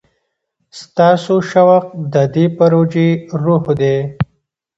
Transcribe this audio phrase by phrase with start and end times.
[0.81, 3.09] ستاسو شوق د دې پروژې
[3.43, 3.97] روح دی.